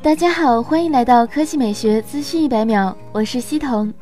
[0.00, 3.92] 大家好，欢迎来到科技美学资讯一百秒，我是西彤。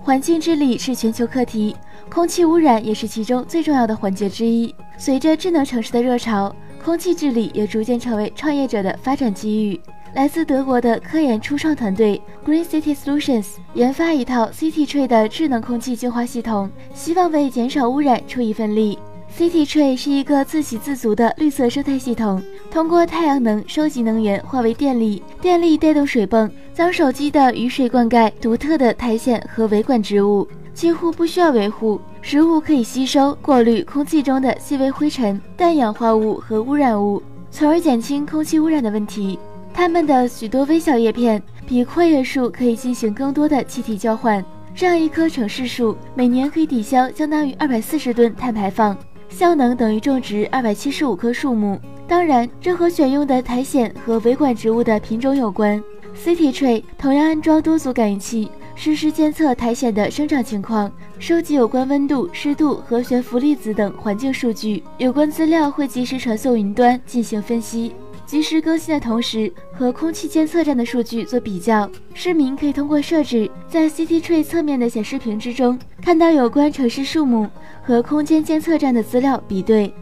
[0.00, 1.76] 环境治理是全球课题，
[2.08, 4.74] 空气污染也是其中最重要的环节之一。
[4.96, 9.78] 随着智能城市的热潮，空气治理也逐渐成为创业者的发展机遇。
[10.14, 18.98] 来自德国的科研初创团队 Green City Solutions 研发一套 City Tree 的智能空气净化系统，希望为减少污染出一份力。
[19.38, 32.00] City Tree 是一个自给自足的绿色生态系统，通过太阳能收集能源化为电力，电力带动水泵，将手机的雨水灌溉独特的苔藓和维管植物，几乎不需要维护。
[32.22, 39.38] 植物可以吸收、过滤空气中的细微灰尘、氮氧化物和污染物，从而减轻空气污染的问题。
[39.74, 44.42] 它们的许多微小叶片比阔叶树可以进行更多的气体交换。
[44.74, 48.96] 这样一棵城市树每年可以抵消相当于二百四十吨碳排放。
[49.28, 51.78] 效能等于种植二百七十五棵树木。
[52.08, 55.82] 当然，这和选用的苔藓和维管植物的品种有关。
[56.14, 64.82] City Tree 同样安装多组感应器，实时监测苔藓的生长情况，收集有关温度、湿度和悬浮粒子等环境数据。
[64.98, 67.94] 有关资料会及时传送云端进行分析。
[68.26, 71.90] 及时更新的同时，和空气监测站的数据做比较。
[72.14, 77.48] 市民可以通过设置，在 City Tree 侧面的显示屏之中，看到有关城市树木
[77.82, 79.92] 和空间监测站的资料比对。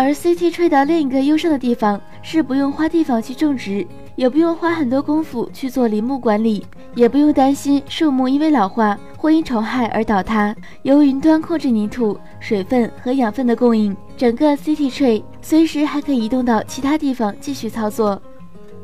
[0.00, 3.86] 而 CT Tree 的另一个优胜的地方是不用花地方去种植。
[4.16, 10.54] 也不用花很多功夫去做林木管理，也不用担心树木因为老化或因虫害而倒塌。
[10.82, 18.20] 由云端控制泥土、水分和养分的供应，整个 CT Tree 随时还可以移动到其他地方继续操作。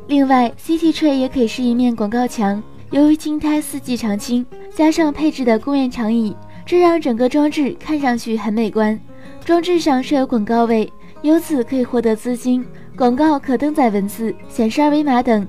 [0.06, 2.62] 另外，CT Tree 也可以是一面广告墙。
[2.90, 8.98] 由于青苔四季常青，加上配置的公园长椅，这让整个装置看上去很美观。
[9.44, 10.90] 装置上设有广告位，
[11.22, 12.64] 由此可以获得资金。
[12.96, 15.46] 广告可登载文字、显示二维码等。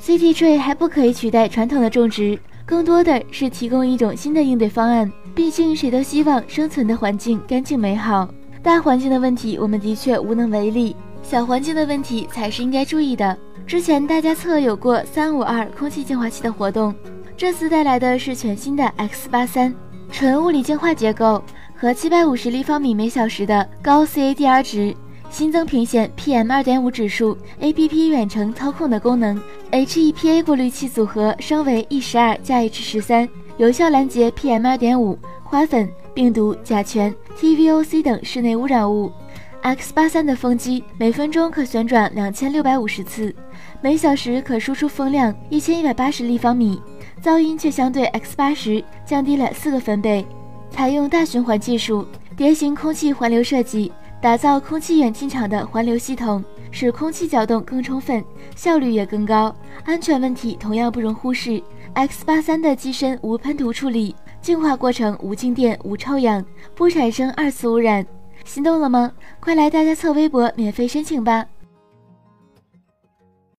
[0.00, 5.10] CT tree 还不可以取代传统的种植，更多的是提供一种新的应对方案。
[5.34, 8.28] 毕竟谁都希望生存的环境干净美好。
[8.62, 13.36] 大环境的问题我们的确无能为力，小环境的问题才是应该注意的。
[13.66, 16.94] 之前大家测有过三五二空气净化器的活动，
[17.36, 19.74] 这次带来的是全新的 X 八三，
[20.10, 21.42] 纯物理净化结构
[21.74, 24.96] 和七百五十立方米每小时的高 CADR 值。
[25.30, 29.38] 新增屏显 PM 二点五指数，APP 远程操控的功能
[29.70, 33.28] ，HEPA 过滤器组合升为 E 十二加 H 十三，
[33.58, 39.12] 有效拦截 PM 二点五、花粉、病毒、甲醛、TVOC 等室内污染物。
[39.60, 43.34] X 八三的风机每分钟可旋转两千六百五十次，
[43.82, 46.80] 每小时可输出风量一千一百八十立方米，
[47.22, 50.24] 噪音却相对 X 八十降低了四个分贝。
[50.70, 52.06] 采用大循环技术，
[52.36, 53.92] 蝶形空气环流设计。
[54.20, 58.24] 打造空气远近场的环流系统，使空气搅动更充分，
[58.56, 59.54] 效率也更高。
[59.84, 61.62] 安全问题同样不容忽视。
[61.94, 66.44] X 八三的机身无喷涂处理，净化过程无静电、无臭氧，
[66.74, 68.04] 不产生二次污染。
[68.44, 69.12] 心动了吗？
[69.38, 71.46] 快来大家测微博免费申请吧！